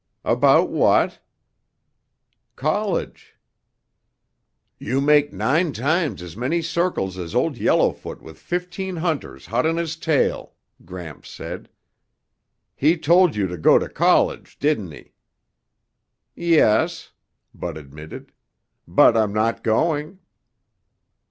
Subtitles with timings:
[0.25, 1.19] "About what?"
[2.55, 3.35] "College."
[4.79, 9.77] "You make nine times as many circles as Old Yellowfoot with fifteen hunters hot on
[9.77, 11.69] his tail," Gramps said.
[12.75, 15.13] "He told you to go to college, didn't he?"
[16.33, 17.11] "Yes,"
[17.53, 18.31] Bud admitted.
[18.87, 20.17] "But I'm not going."